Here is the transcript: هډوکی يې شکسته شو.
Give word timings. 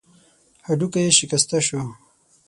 هډوکی 0.67 1.01
يې 1.05 1.11
شکسته 1.17 1.57
شو. 1.67 1.81